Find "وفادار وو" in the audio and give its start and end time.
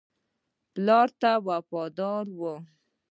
1.47-2.53